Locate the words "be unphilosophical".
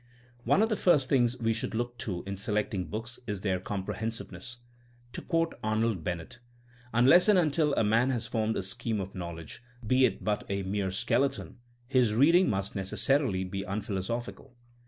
13.47-14.55